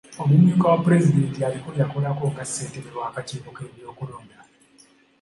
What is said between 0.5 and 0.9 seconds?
wa